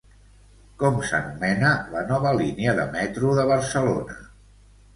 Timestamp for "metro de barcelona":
2.99-4.21